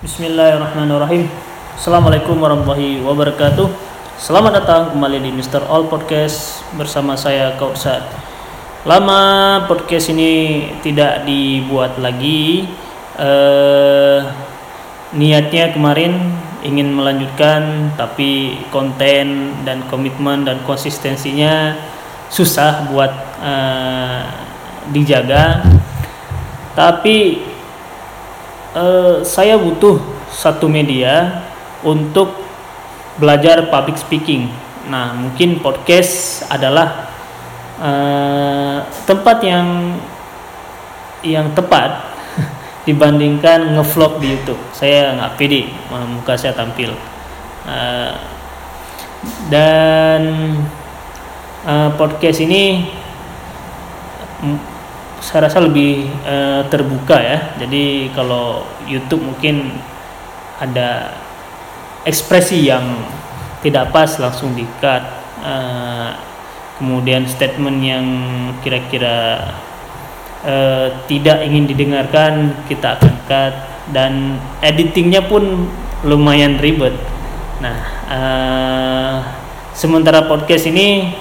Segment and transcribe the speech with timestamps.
[0.00, 1.28] Bismillahirrahmanirrahim.
[1.76, 3.68] Assalamualaikum warahmatullahi wabarakatuh.
[4.16, 5.68] Selamat datang kembali di Mr.
[5.68, 8.08] All Podcast bersama saya Kautsat.
[8.88, 12.64] Lama podcast ini tidak dibuat lagi.
[13.20, 14.20] Eh,
[15.20, 16.32] niatnya kemarin
[16.64, 21.76] ingin melanjutkan, tapi konten dan komitmen dan konsistensinya
[22.32, 23.12] susah buat
[23.44, 24.24] eh,
[24.96, 25.60] dijaga.
[26.72, 27.50] Tapi
[28.74, 29.98] eh, saya butuh
[30.30, 31.42] satu media
[31.82, 32.32] untuk
[33.18, 34.48] belajar public speaking.
[34.88, 37.10] Nah, mungkin podcast adalah
[37.80, 39.98] eh, tempat yang
[41.20, 42.00] yang tepat
[42.88, 44.60] dibandingkan ngevlog di YouTube.
[44.72, 46.94] Saya nggak pede muka saya tampil.
[47.68, 48.12] Eh,
[49.52, 50.22] dan
[51.68, 52.88] eh, podcast ini
[55.20, 57.38] saya rasa lebih eh, terbuka ya.
[57.60, 59.76] Jadi kalau YouTube mungkin
[60.60, 61.14] ada
[62.08, 63.04] ekspresi yang
[63.60, 65.04] tidak pas langsung di-cut.
[65.40, 66.10] Eh,
[66.80, 68.06] kemudian statement yang
[68.64, 69.52] kira-kira
[70.44, 73.54] eh, tidak ingin didengarkan kita akan cut
[73.92, 75.68] dan editingnya pun
[76.04, 76.96] lumayan ribet.
[77.60, 79.16] Nah, eh,
[79.76, 81.12] sementara podcast ini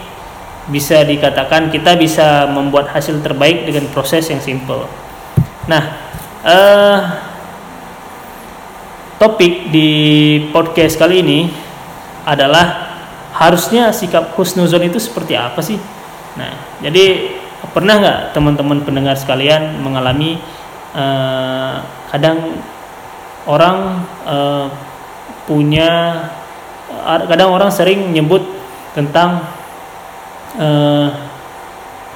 [0.70, 4.86] bisa dikatakan kita bisa membuat hasil terbaik dengan proses yang simple.
[5.66, 5.84] Nah,
[6.46, 7.00] eh,
[9.20, 9.90] topik di
[10.54, 11.40] podcast kali ini
[12.24, 12.90] adalah
[13.36, 15.78] harusnya sikap husnuzon itu seperti apa sih?
[16.38, 17.36] Nah, jadi
[17.74, 20.40] pernah nggak teman-teman pendengar sekalian mengalami
[20.96, 22.58] uh, kadang
[23.46, 24.66] orang uh,
[25.46, 26.24] punya
[26.90, 28.42] uh, kadang orang sering nyebut
[28.96, 29.44] tentang
[30.58, 31.10] uh,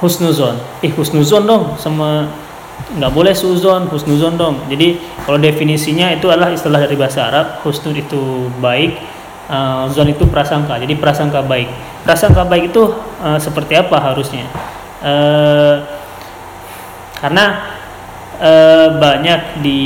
[0.02, 0.58] husnuzon.
[0.81, 2.28] Eh husnuzon dong sama
[2.73, 4.66] nggak boleh suzon husnuzon dong.
[4.67, 8.98] Jadi kalau definisinya itu adalah istilah dari bahasa Arab husnul itu baik
[9.50, 10.81] uh, zon itu prasangka.
[10.81, 11.70] Jadi prasangka baik.
[12.03, 12.84] Prasangka baik itu
[13.22, 14.50] uh, seperti apa harusnya?
[15.03, 15.84] Uh,
[17.24, 17.75] karena
[18.40, 19.81] uh, banyak di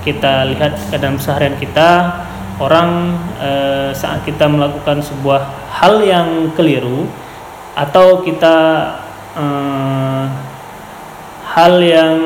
[0.00, 2.24] kita lihat dalam seharian kita
[2.58, 7.08] orang uh, saat kita melakukan sebuah hal yang keliru
[7.72, 8.56] atau kita
[9.32, 10.24] uh,
[11.56, 12.20] hal yang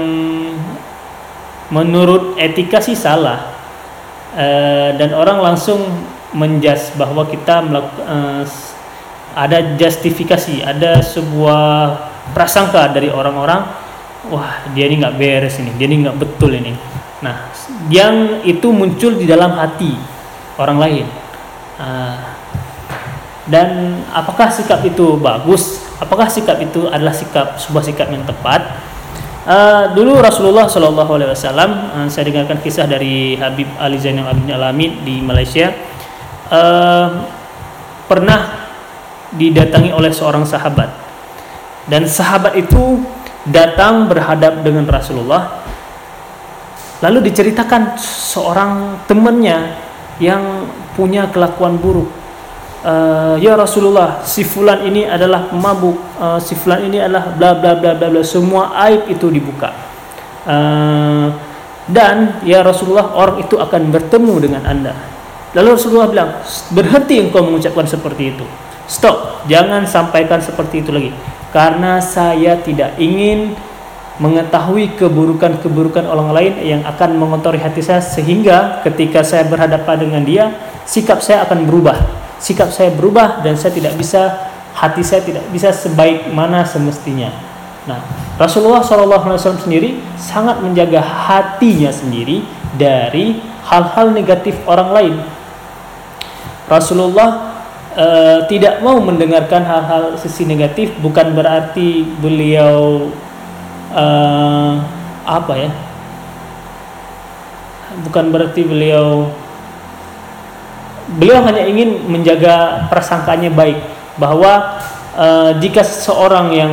[1.71, 3.55] menurut etika sih salah.
[4.35, 5.79] Uh, dan orang langsung
[6.35, 8.43] menjas bahwa kita melakukan uh,
[9.35, 11.95] ada justifikasi ada sebuah
[12.35, 13.63] prasangka dari orang-orang
[14.31, 16.75] wah dia ini nggak beres ini dia ini nggak betul ini.
[17.23, 17.47] Nah
[17.87, 19.95] yang itu muncul di dalam hati
[20.59, 21.07] orang lain.
[21.79, 22.19] Uh,
[23.45, 25.85] dan apakah sikap itu bagus?
[26.01, 28.65] Apakah sikap itu adalah sikap sebuah sikap yang tepat?
[29.45, 34.57] Uh, dulu Rasulullah Shallallahu Alaihi Wasallam uh, saya dengarkan kisah dari Habib Ali Zainal Abidin
[34.57, 35.69] Alamin di Malaysia.
[36.49, 37.29] Uh,
[38.09, 38.65] pernah
[39.37, 40.89] didatangi oleh seorang sahabat.
[41.85, 43.05] Dan sahabat itu
[43.45, 45.61] datang berhadap dengan Rasulullah.
[47.05, 49.77] Lalu diceritakan seorang temannya
[50.17, 50.65] yang
[50.97, 52.24] punya kelakuan buruk
[52.85, 57.73] uh, ya Rasulullah si fulan ini adalah pemabuk uh, si fulan ini adalah bla bla
[57.75, 58.23] bla bla bla.
[58.23, 59.73] Semua aib itu dibuka.
[60.45, 61.33] Uh,
[61.89, 64.93] dan ya Rasulullah orang itu akan bertemu dengan anda.
[65.57, 66.31] Lalu Rasulullah bilang
[66.73, 68.45] berhenti engkau mengucapkan seperti itu.
[68.85, 71.11] Stop jangan sampaikan seperti itu lagi.
[71.55, 73.55] Karena saya tidak ingin
[74.19, 80.45] mengetahui keburukan-keburukan orang lain yang akan mengotori hati saya sehingga ketika saya berhadapan dengan dia
[80.87, 85.73] sikap saya akan berubah sikap saya berubah dan saya tidak bisa hati saya tidak bisa
[85.73, 87.33] sebaik mana semestinya.
[87.89, 88.05] Nah,
[88.37, 92.45] Rasulullah SAW sendiri sangat menjaga hatinya sendiri
[92.77, 95.15] dari hal-hal negatif orang lain.
[96.69, 97.61] Rasulullah
[97.93, 98.07] e,
[98.49, 103.09] tidak mau mendengarkan hal-hal sisi negatif, bukan berarti beliau
[103.93, 104.05] e,
[105.25, 105.71] apa ya?
[108.05, 109.29] Bukan berarti beliau
[111.21, 113.77] beliau hanya ingin menjaga prasangkanya baik
[114.17, 114.81] bahwa
[115.19, 116.73] uh, jika seseorang yang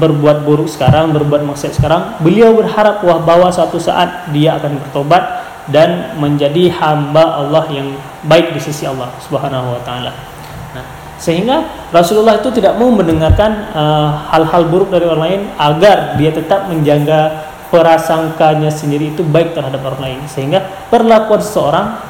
[0.00, 5.48] berbuat buruk sekarang berbuat maksiat sekarang beliau berharap wah bahwa suatu saat dia akan bertobat
[5.68, 7.92] dan menjadi hamba Allah yang
[8.24, 10.16] baik di sisi Allah Subhanahu wa taala.
[10.72, 10.84] Nah,
[11.20, 16.32] sehingga Rasulullah itu tidak mau mendengarkan eh, hal-hal uh, buruk dari orang lain agar dia
[16.32, 22.00] tetap menjaga prasangkanya sendiri itu baik terhadap orang lain sehingga perlakuan seseorang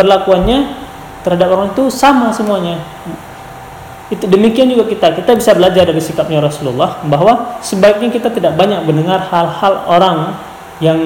[0.00, 0.83] perlakuannya
[1.24, 2.78] terhadap orang itu sama semuanya.
[4.12, 5.16] Itu demikian juga kita.
[5.16, 10.36] Kita bisa belajar dari sikapnya Rasulullah bahwa sebaiknya kita tidak banyak mendengar hal-hal orang
[10.78, 11.00] yang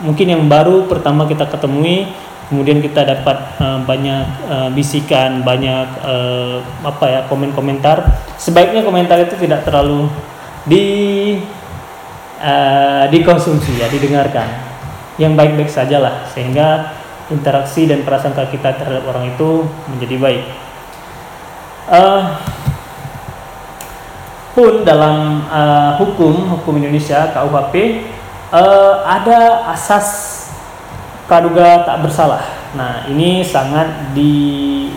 [0.00, 2.12] mungkin yang baru pertama kita ketemui
[2.52, 8.04] kemudian kita dapat uh, banyak uh, bisikan banyak uh, apa ya komen komentar
[8.36, 10.12] sebaiknya komentar itu tidak terlalu
[10.68, 10.84] di
[12.40, 14.68] uh, dikonsumsi ya didengarkan.
[15.20, 16.96] Yang baik-baik saja lah sehingga
[17.30, 20.44] interaksi dan prasangka kita terhadap orang itu menjadi baik
[21.90, 22.22] uh,
[24.54, 27.74] pun dalam uh, hukum hukum Indonesia KUHP
[28.50, 30.38] uh, ada asas
[31.30, 32.42] praduga tak bersalah.
[32.74, 34.90] Nah, ini sangat di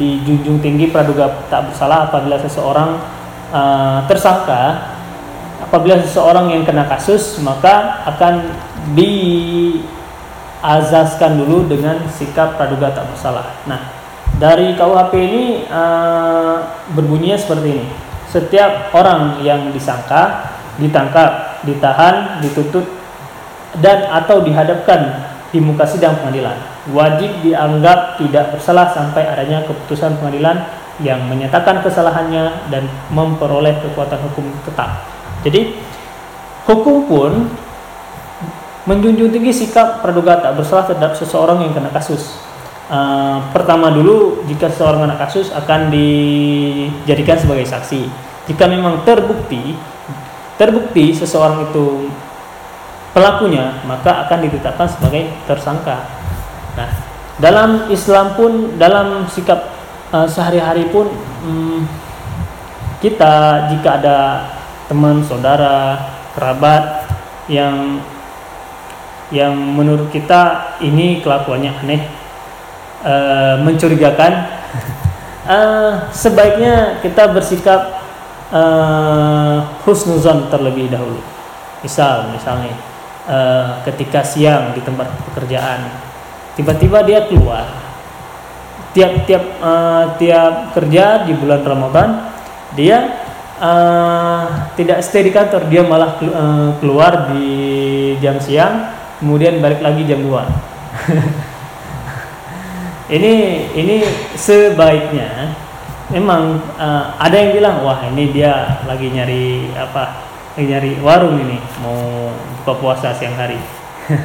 [0.00, 2.98] dijunjung tinggi praduga tak bersalah apabila seseorang
[3.54, 4.92] uh, tersangka
[5.62, 8.50] apabila seseorang yang kena kasus maka akan
[10.66, 13.54] diazaskan dulu dengan sikap praduga tak bersalah.
[13.70, 13.86] Nah,
[14.34, 16.58] dari KUHP ini uh,
[16.90, 17.86] berbunyinya seperti ini.
[18.26, 20.50] Setiap orang yang disangka,
[20.82, 22.82] ditangkap, ditahan, dituntut
[23.78, 25.22] dan atau dihadapkan
[25.54, 26.58] di muka sidang pengadilan.
[26.90, 30.66] Wajib dianggap tidak bersalah sampai adanya keputusan pengadilan
[30.98, 35.06] yang menyatakan kesalahannya dan memperoleh kekuatan hukum tetap.
[35.46, 35.78] Jadi,
[36.66, 37.32] hukum pun
[38.86, 42.38] menjunjung tinggi sikap praduga tak bersalah terhadap seseorang yang kena kasus.
[42.86, 48.06] Uh, pertama dulu, jika seseorang kena kasus akan dijadikan sebagai saksi.
[48.46, 49.74] Jika memang terbukti,
[50.54, 52.06] terbukti seseorang itu
[53.10, 56.06] pelakunya maka akan ditetapkan sebagai tersangka.
[56.78, 56.90] Nah,
[57.42, 59.72] dalam Islam pun dalam sikap
[60.14, 61.10] uh, sehari-hari pun
[61.42, 61.82] um,
[63.02, 64.18] kita jika ada
[64.86, 65.98] teman, saudara,
[66.38, 67.02] kerabat
[67.50, 67.98] yang
[69.34, 72.02] yang menurut kita ini kelakuannya aneh,
[73.02, 74.32] uh, mencurigakan,
[75.46, 75.92] uh,
[76.22, 78.02] sebaiknya kita bersikap
[78.54, 81.18] uh, husnuzon terlebih dahulu.
[81.82, 82.74] Misal, misalnya
[83.26, 85.90] uh, ketika siang di tempat pekerjaan
[86.56, 87.84] tiba-tiba dia keluar.
[88.96, 92.32] Tiap-tiap uh, tiap kerja di bulan Ramadan
[92.72, 93.28] dia
[93.60, 95.68] uh, tidak stay di kantor.
[95.68, 100.30] Dia malah uh, keluar di jam siang kemudian balik lagi jam 2
[103.16, 103.32] ini
[103.76, 103.96] ini
[104.34, 105.54] sebaiknya
[106.10, 110.26] memang uh, ada yang bilang wah ini dia lagi nyari apa
[110.56, 112.32] nyari warung ini mau
[112.62, 113.60] buka puasa siang hari.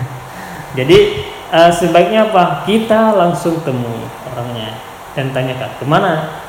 [0.78, 2.64] Jadi uh, sebaiknya apa?
[2.64, 4.00] Kita langsung temui
[4.32, 4.72] orangnya
[5.12, 6.40] dan tanyakan ke mana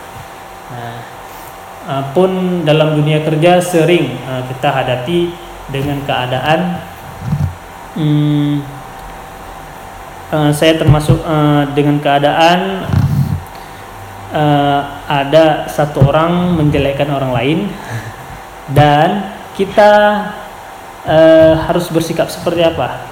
[0.71, 0.97] nah,
[1.91, 5.35] uh, pun dalam dunia kerja sering uh, kita hadapi
[5.75, 6.79] dengan keadaan
[7.97, 8.55] hmm,
[10.33, 12.89] uh, saya termasuk uh, dengan keadaan
[14.33, 17.59] uh, ada satu orang menjelekkan orang lain.
[18.73, 19.93] Dan kita
[21.05, 23.05] uh, harus bersikap seperti apa?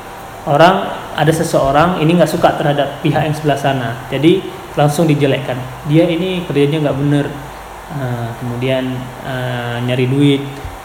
[0.49, 3.91] Orang ada seseorang ini nggak suka terhadap pihak yang sebelah sana.
[4.09, 4.41] Jadi
[4.73, 5.61] langsung dijelekkan.
[5.85, 7.27] Dia ini kerjanya nggak bener.
[7.91, 8.87] Uh, kemudian
[9.27, 10.41] uh, nyari duit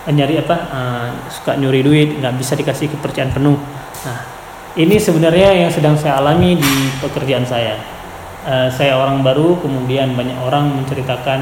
[0.09, 0.57] uh, nyari apa?
[0.73, 3.61] Uh, suka nyuri duit nggak bisa dikasih kepercayaan penuh
[4.05, 4.35] nah
[4.75, 7.79] ini sebenarnya yang sedang saya alami di pekerjaan saya.
[8.45, 11.41] Uh, saya orang baru kemudian banyak orang menceritakan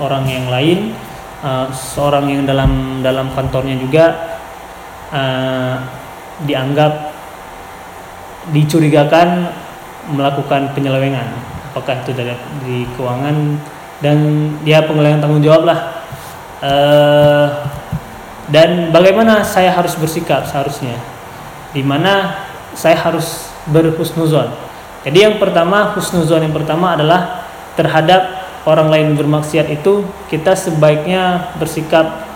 [0.00, 0.96] orang yang lain
[1.44, 4.04] uh, seorang yang dalam dalam kantornya juga
[5.12, 5.76] uh,
[6.48, 7.12] dianggap
[8.50, 9.52] dicurigakan
[10.16, 11.28] melakukan penyelewengan.
[11.70, 13.60] Apakah itu dari di keuangan
[14.00, 14.18] dan
[14.64, 15.80] dia pengalihan tanggung jawab lah.
[16.64, 17.46] Uh,
[18.50, 21.19] dan bagaimana saya harus bersikap seharusnya
[21.70, 22.34] di mana
[22.74, 30.04] saya harus berhusnuzon jadi yang pertama husnuzon yang pertama adalah terhadap orang lain bermaksiat itu
[30.28, 32.28] kita sebaiknya bersikap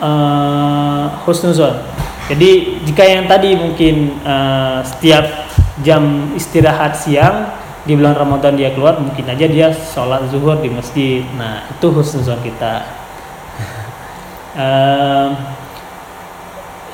[0.00, 1.84] uh, husnuzon.
[2.28, 5.48] Jadi jika yang tadi mungkin uh, setiap
[5.84, 7.52] jam istirahat siang
[7.84, 11.24] di bulan Ramadan dia keluar mungkin aja dia sholat zuhur di masjid.
[11.36, 12.88] Nah itu husnuzon kita.
[14.56, 15.28] uh,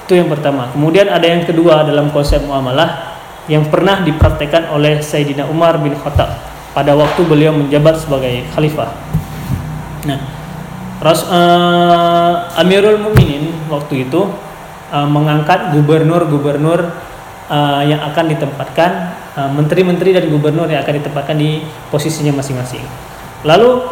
[0.04, 0.68] itu yang pertama.
[0.68, 3.16] Kemudian ada yang kedua dalam konsep muamalah
[3.48, 6.36] yang pernah dipraktekkan oleh Sayyidina Umar bin Khattab
[6.76, 8.92] pada waktu beliau menjabat sebagai khalifah.
[10.04, 10.20] Nah,
[11.00, 14.28] Ras, uh, Amirul Mukminin waktu itu
[14.92, 16.84] uh, mengangkat gubernur-gubernur
[17.48, 18.90] uh, yang akan ditempatkan
[19.56, 22.84] menteri-menteri uh, dan gubernur yang akan ditempatkan di posisinya masing-masing.
[23.44, 23.88] Lalu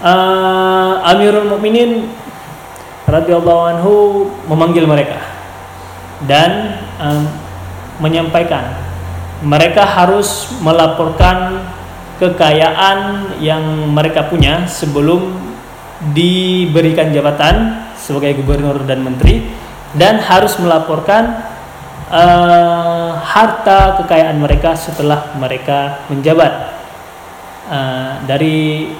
[0.00, 2.08] uh, Amirul Mukminin
[3.04, 3.94] radhiyallahu anhu
[4.48, 5.39] memanggil mereka
[6.28, 7.24] dan uh,
[8.00, 8.76] menyampaikan
[9.40, 11.64] mereka harus melaporkan
[12.20, 15.32] kekayaan yang mereka punya sebelum
[16.12, 19.48] diberikan jabatan sebagai gubernur dan menteri
[19.96, 21.40] dan harus melaporkan
[22.12, 26.52] uh, harta kekayaan mereka setelah mereka menjabat
[27.68, 28.92] uh, dari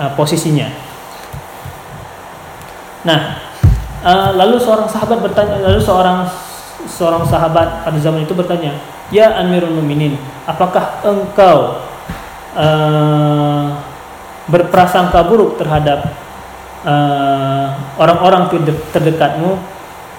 [0.00, 0.68] uh, posisinya.
[3.04, 3.43] Nah,
[4.04, 6.28] uh, lalu seorang sahabat bertanya, lalu seorang
[6.84, 8.76] seorang sahabat pada zaman itu bertanya,
[9.08, 11.80] "Ya Amirul Mukminin, apakah engkau
[12.54, 13.72] uh,
[14.52, 16.04] berprasangka buruk terhadap
[17.96, 19.56] orang-orang uh, terdekatmu?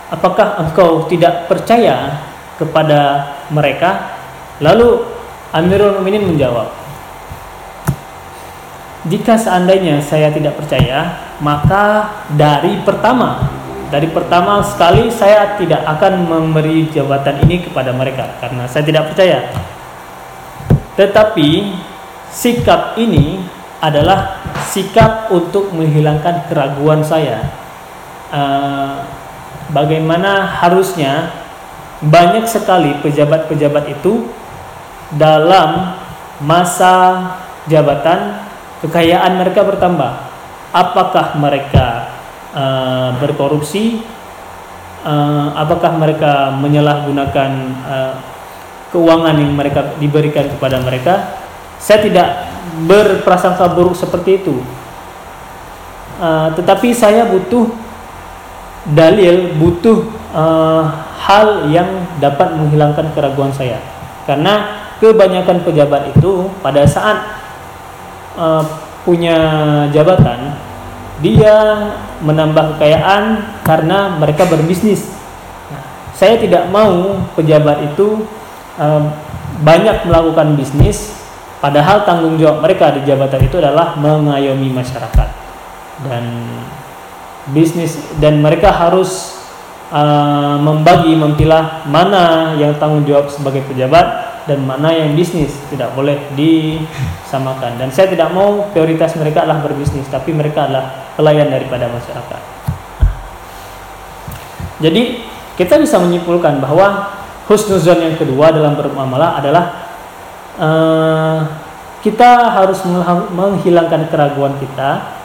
[0.09, 2.17] Apakah engkau tidak percaya
[2.57, 4.17] kepada mereka?"
[4.57, 5.05] Lalu
[5.53, 6.73] Amirul Mukminin menjawab,
[9.05, 13.53] "Jika seandainya saya tidak percaya, maka dari pertama
[13.93, 19.53] dari pertama sekali saya tidak akan memberi jabatan ini kepada mereka karena saya tidak percaya.
[20.95, 21.49] Tetapi
[22.33, 23.43] sikap ini
[23.83, 27.45] adalah sikap untuk menghilangkan keraguan saya.
[28.33, 29.05] Uh,
[29.69, 31.29] bagaimana harusnya
[32.01, 34.27] banyak sekali pejabat-pejabat itu
[35.15, 35.95] dalam
[36.43, 36.93] masa
[37.69, 38.41] jabatan
[38.83, 40.11] kekayaan mereka bertambah.
[40.75, 41.94] Apakah mereka
[42.55, 44.01] uh, berkorupsi,
[45.03, 47.51] uh, apakah mereka menyalahgunakan
[47.85, 48.13] uh,
[48.89, 51.43] keuangan yang mereka diberikan kepada mereka.
[51.75, 52.27] Saya tidak
[52.87, 54.63] berprasangka buruk seperti itu,
[56.17, 57.69] uh, tetapi saya butuh
[58.95, 60.83] dalil, butuh uh,
[61.19, 63.77] hal yang dapat menghilangkan keraguan saya,
[64.23, 67.43] karena kebanyakan pejabat itu pada saat
[68.39, 68.63] uh,
[69.03, 69.37] punya
[69.91, 70.57] jabatan
[71.23, 71.55] dia
[72.19, 75.07] menambah kekayaan karena mereka berbisnis.
[75.71, 78.27] Nah, saya tidak mau pejabat itu
[78.75, 79.03] um,
[79.63, 81.15] banyak melakukan bisnis,
[81.63, 85.29] padahal tanggung jawab mereka di jabatan itu adalah mengayomi masyarakat
[86.03, 86.23] dan
[87.55, 89.39] bisnis dan mereka harus
[89.93, 96.17] uh, membagi memilah mana yang tanggung jawab sebagai pejabat dan mana yang bisnis tidak boleh
[96.37, 97.81] disamakan.
[97.81, 102.41] Dan saya tidak mau prioritas mereka adalah berbisnis tapi mereka adalah pelayan daripada masyarakat.
[104.81, 105.03] Jadi
[105.57, 107.09] kita bisa menyimpulkan bahwa
[107.49, 109.65] husnuzon yang kedua dalam bermuamalah adalah
[110.59, 111.39] uh,
[112.05, 112.85] kita harus
[113.33, 115.15] menghilangkan keraguan kita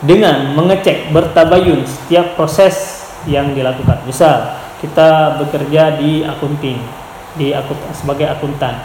[0.00, 4.00] dengan mengecek bertabayun setiap proses yang dilakukan.
[4.08, 7.01] Misal kita bekerja di akunting
[7.36, 8.76] di akut sebagai akuntan.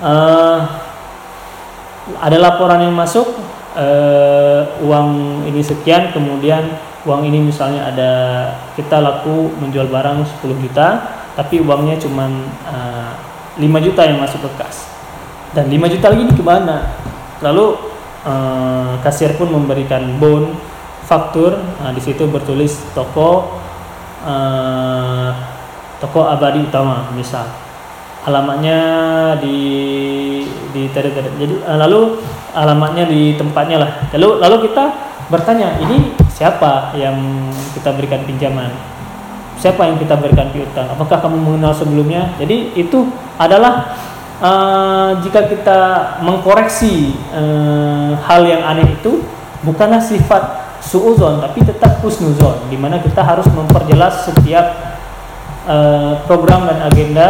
[0.00, 0.64] Uh,
[2.18, 3.28] ada laporan yang masuk
[3.76, 6.66] uh, uang ini sekian, kemudian
[7.06, 8.12] uang ini misalnya ada
[8.74, 10.88] kita laku menjual barang 10 juta,
[11.36, 12.26] tapi uangnya cuma
[12.66, 13.12] uh,
[13.60, 14.90] 5 juta yang masuk ke kas.
[15.54, 16.96] Dan 5 juta lagi ini ke mana?
[17.44, 17.66] Lalu
[18.24, 20.56] uh, kasir pun memberikan bon
[21.06, 23.58] faktur, nah, di situ bertulis toko
[24.22, 25.49] uh,
[26.00, 27.46] toko abadi utama misal.
[28.24, 28.80] Alamatnya
[29.40, 29.56] di
[30.72, 32.20] di tadi jadi eh, lalu
[32.56, 33.90] alamatnya di tempatnya lah.
[34.16, 34.84] Lalu lalu kita
[35.30, 37.16] bertanya ini siapa yang
[37.76, 38.72] kita berikan pinjaman?
[39.60, 40.88] Siapa yang kita berikan piutang?
[40.88, 42.32] Apakah kamu mengenal sebelumnya?
[42.40, 43.92] Jadi itu adalah
[44.40, 45.80] uh, jika kita
[46.24, 49.20] mengkoreksi uh, hal yang aneh itu
[49.60, 54.96] bukanlah sifat suuzon tapi tetap husnuzon di mana kita harus memperjelas setiap
[55.60, 57.28] Eh, program dan agenda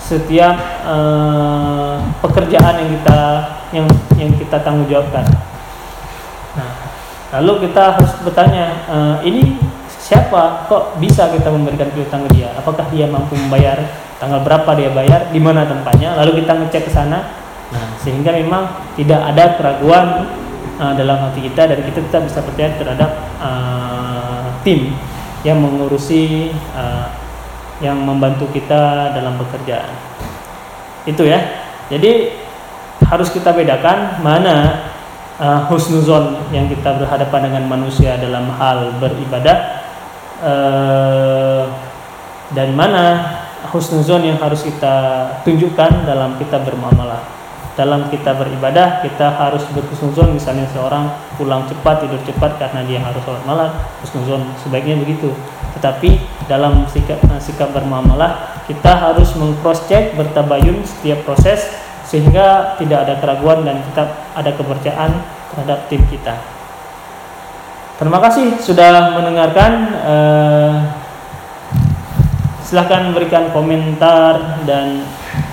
[0.00, 0.56] setiap
[0.88, 3.20] uh, pekerjaan yang kita
[3.68, 5.28] yang yang kita tanggung jawabkan.
[6.56, 6.72] Nah,
[7.36, 9.60] lalu kita harus bertanya, uh, ini
[9.92, 10.64] siapa?
[10.72, 12.48] Kok bisa kita memberikan piutang ke dia?
[12.56, 13.76] Apakah dia mampu membayar?
[14.16, 15.28] Tanggal berapa dia bayar?
[15.28, 16.16] Di mana tempatnya?
[16.16, 17.28] Lalu kita ngecek ke sana.
[17.76, 20.24] Nah, sehingga memang tidak ada keraguan
[20.80, 24.96] uh, dalam hati kita dan kita tetap bisa percaya terhadap uh, tim
[25.44, 26.56] yang mengurusi
[27.80, 29.92] yang membantu kita dalam pekerjaan.
[31.04, 31.38] Itu ya.
[31.92, 32.34] Jadi
[33.06, 34.88] harus kita bedakan mana
[35.38, 39.58] uh, husnuzon yang kita berhadapan dengan manusia dalam hal beribadah
[40.42, 41.64] uh,
[42.50, 43.04] dan mana
[43.70, 47.22] husnuzon yang harus kita tunjukkan dalam kita bermuamalah
[47.76, 50.32] dalam kita beribadah kita harus berhusnuzon.
[50.34, 54.42] Misalnya seorang pulang cepat tidur cepat karena dia harus sholat malam husnuzon.
[54.64, 55.30] Sebaiknya begitu.
[55.76, 56.18] Tetapi
[56.48, 61.68] dalam sikap eh, sikap bermuamalah kita harus mengcross check bertabayun setiap proses
[62.08, 65.12] sehingga tidak ada keraguan dan tetap ada kepercayaan
[65.52, 66.34] terhadap tim kita.
[67.96, 69.72] Terima kasih sudah mendengarkan
[70.04, 70.74] uh,
[72.60, 75.00] silahkan berikan komentar dan
[75.36, 75.45] Eh,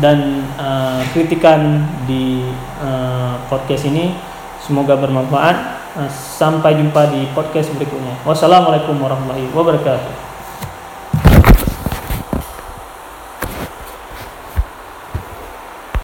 [0.00, 2.46] dan uh, kritikan di
[2.80, 4.14] uh, podcast ini
[4.62, 5.80] semoga bermanfaat.
[5.90, 8.14] Uh, sampai jumpa di podcast berikutnya.
[8.22, 10.19] Wassalamualaikum warahmatullahi wabarakatuh.